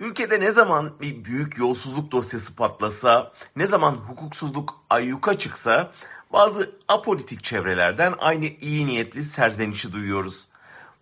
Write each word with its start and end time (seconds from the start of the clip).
Ülkede 0.00 0.40
ne 0.40 0.52
zaman 0.52 1.00
bir 1.00 1.24
büyük 1.24 1.58
yolsuzluk 1.58 2.12
dosyası 2.12 2.54
patlasa, 2.54 3.32
ne 3.56 3.66
zaman 3.66 3.94
hukuksuzluk 3.94 4.74
ayyuka 4.90 5.38
çıksa 5.38 5.92
bazı 6.32 6.70
apolitik 6.88 7.44
çevrelerden 7.44 8.14
aynı 8.18 8.46
iyi 8.46 8.86
niyetli 8.86 9.24
serzenişi 9.24 9.92
duyuyoruz. 9.92 10.46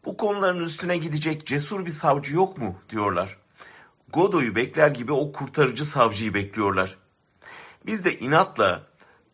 Bu 0.05 0.17
konuların 0.17 0.65
üstüne 0.65 0.97
gidecek 0.97 1.47
cesur 1.47 1.87
bir 1.87 1.91
savcı 1.91 2.35
yok 2.35 2.59
mu 2.59 2.77
diyorlar. 2.91 3.37
Godoy'u 4.13 4.55
bekler 4.55 4.89
gibi 4.89 5.13
o 5.13 5.33
kurtarıcı 5.33 5.85
savcıyı 5.85 6.35
bekliyorlar. 6.35 6.97
Biz 7.87 8.05
de 8.05 8.19
inatla 8.19 8.83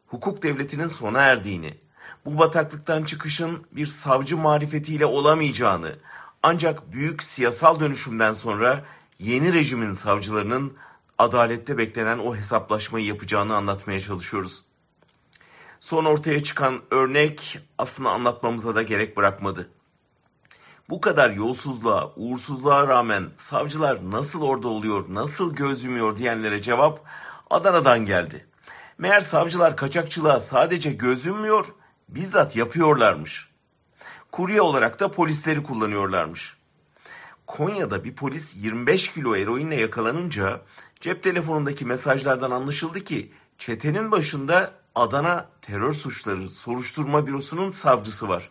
hukuk 0.06 0.42
devletinin 0.42 0.88
sona 0.88 1.20
erdiğini, 1.20 1.78
bu 2.24 2.38
bataklıktan 2.38 3.04
çıkışın 3.04 3.66
bir 3.72 3.86
savcı 3.86 4.36
marifetiyle 4.36 5.06
olamayacağını, 5.06 5.96
ancak 6.42 6.92
büyük 6.92 7.22
siyasal 7.22 7.80
dönüşümden 7.80 8.32
sonra 8.32 8.84
yeni 9.20 9.52
rejimin 9.52 9.92
savcılarının 9.92 10.76
adalette 11.18 11.78
beklenen 11.78 12.18
o 12.18 12.36
hesaplaşmayı 12.36 13.06
yapacağını 13.06 13.56
anlatmaya 13.56 14.00
çalışıyoruz. 14.00 14.64
Son 15.80 16.04
ortaya 16.04 16.42
çıkan 16.42 16.82
örnek 16.90 17.58
aslında 17.78 18.10
anlatmamıza 18.10 18.74
da 18.74 18.82
gerek 18.82 19.16
bırakmadı. 19.16 19.70
Bu 20.88 21.00
kadar 21.00 21.30
yolsuzluğa, 21.30 22.12
uğursuzluğa 22.16 22.88
rağmen 22.88 23.30
savcılar 23.36 24.10
nasıl 24.10 24.42
orada 24.42 24.68
oluyor, 24.68 25.04
nasıl 25.08 25.54
göz 25.54 25.84
yumuyor 25.84 26.16
diyenlere 26.16 26.62
cevap 26.62 27.00
Adana'dan 27.50 28.06
geldi. 28.06 28.46
Meğer 28.98 29.20
savcılar 29.20 29.76
kaçakçılığa 29.76 30.40
sadece 30.40 30.92
göz 30.92 31.26
yummuyor, 31.26 31.74
bizzat 32.08 32.56
yapıyorlarmış. 32.56 33.48
Kurye 34.32 34.62
olarak 34.62 35.00
da 35.00 35.10
polisleri 35.10 35.62
kullanıyorlarmış. 35.62 36.59
Konya'da 37.50 38.04
bir 38.04 38.14
polis 38.14 38.56
25 38.56 39.08
kilo 39.08 39.36
eroinle 39.36 39.74
yakalanınca 39.74 40.60
cep 41.00 41.22
telefonundaki 41.22 41.84
mesajlardan 41.84 42.50
anlaşıldı 42.50 43.04
ki 43.04 43.32
çetenin 43.58 44.12
başında 44.12 44.72
Adana 44.94 45.48
Terör 45.62 45.92
Suçları 45.92 46.50
Soruşturma 46.50 47.26
Bürosu'nun 47.26 47.70
savcısı 47.70 48.28
var. 48.28 48.50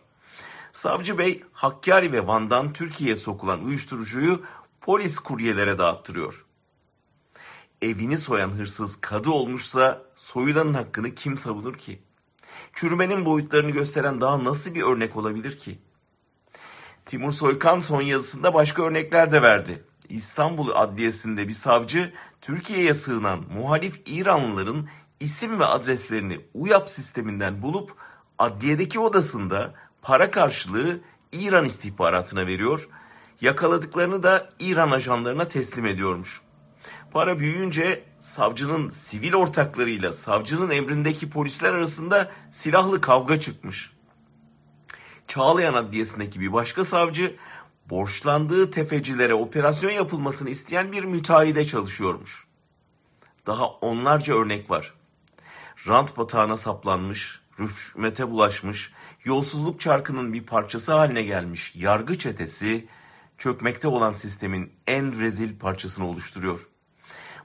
Savcı 0.72 1.18
Bey 1.18 1.42
Hakkari 1.52 2.12
ve 2.12 2.26
Van'dan 2.26 2.72
Türkiye'ye 2.72 3.16
sokulan 3.16 3.64
uyuşturucuyu 3.64 4.42
polis 4.80 5.18
kuryelere 5.18 5.78
dağıttırıyor. 5.78 6.44
Evini 7.82 8.18
soyan 8.18 8.50
hırsız 8.50 9.00
kadı 9.00 9.30
olmuşsa 9.30 10.02
soyulanın 10.16 10.74
hakkını 10.74 11.14
kim 11.14 11.38
savunur 11.38 11.74
ki? 11.74 12.02
Çürümenin 12.72 13.24
boyutlarını 13.24 13.70
gösteren 13.70 14.20
daha 14.20 14.44
nasıl 14.44 14.74
bir 14.74 14.82
örnek 14.82 15.16
olabilir 15.16 15.58
ki? 15.58 15.78
Timur 17.10 17.32
Soykan 17.32 17.80
son 17.80 18.02
yazısında 18.02 18.54
başka 18.54 18.82
örnekler 18.82 19.32
de 19.32 19.42
verdi. 19.42 19.84
İstanbul 20.08 20.70
Adliyesi'nde 20.74 21.48
bir 21.48 21.52
savcı 21.52 22.12
Türkiye'ye 22.40 22.94
sığınan 22.94 23.44
muhalif 23.54 24.02
İranlıların 24.06 24.88
isim 25.20 25.60
ve 25.60 25.64
adreslerini 25.64 26.40
UYAP 26.54 26.90
sisteminden 26.90 27.62
bulup 27.62 27.94
adliyedeki 28.38 29.00
odasında 29.00 29.74
para 30.02 30.30
karşılığı 30.30 31.00
İran 31.32 31.64
istihbaratına 31.64 32.46
veriyor. 32.46 32.88
Yakaladıklarını 33.40 34.22
da 34.22 34.48
İran 34.60 34.90
ajanlarına 34.90 35.48
teslim 35.48 35.86
ediyormuş. 35.86 36.40
Para 37.12 37.38
büyüyünce 37.38 38.04
savcının 38.20 38.90
sivil 38.90 39.34
ortaklarıyla 39.34 40.12
savcının 40.12 40.70
emrindeki 40.70 41.30
polisler 41.30 41.72
arasında 41.72 42.30
silahlı 42.52 43.00
kavga 43.00 43.40
çıkmış. 43.40 43.92
Çağlayan 45.28 45.74
Adliyesi'ndeki 45.74 46.40
bir 46.40 46.52
başka 46.52 46.84
savcı 46.84 47.36
borçlandığı 47.90 48.70
tefecilere 48.70 49.34
operasyon 49.34 49.90
yapılmasını 49.90 50.50
isteyen 50.50 50.92
bir 50.92 51.04
müteahhide 51.04 51.66
çalışıyormuş. 51.66 52.46
Daha 53.46 53.66
onlarca 53.66 54.34
örnek 54.34 54.70
var. 54.70 54.94
Rant 55.88 56.16
batağına 56.16 56.56
saplanmış, 56.56 57.40
rüşmete 57.60 58.30
bulaşmış, 58.30 58.92
yolsuzluk 59.24 59.80
çarkının 59.80 60.32
bir 60.32 60.42
parçası 60.42 60.92
haline 60.92 61.22
gelmiş 61.22 61.72
yargı 61.76 62.18
çetesi 62.18 62.88
çökmekte 63.38 63.88
olan 63.88 64.12
sistemin 64.12 64.72
en 64.86 65.20
rezil 65.20 65.58
parçasını 65.58 66.06
oluşturuyor. 66.06 66.68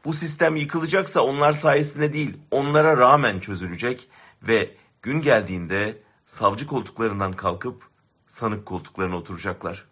Bu 0.06 0.14
sistem 0.14 0.56
yıkılacaksa 0.56 1.22
onlar 1.22 1.54
sayesinde 1.54 2.14
değil, 2.14 2.38
onlara 2.52 2.98
rağmen 2.98 3.40
çözülecek 3.40 4.10
ve 4.44 4.76
gün 5.02 5.22
geldiğinde 5.22 6.05
savcı 6.26 6.68
koltuklarından 6.68 7.34
kalkıp 7.34 7.90
sanık 8.28 8.66
koltuklarına 8.66 9.18
oturacaklar. 9.18 9.86